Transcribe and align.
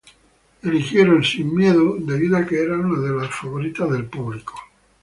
Eligieron 0.63 1.21
"Don't 1.21 1.31
Panic" 1.31 2.07
debido 2.09 2.35
a 2.37 2.43
que 2.47 2.59
era 2.59 2.75
una 2.75 2.99
de 2.99 3.15
las 3.15 3.29
favoritas 3.35 3.87
del 3.91 4.05
público. 4.05 4.55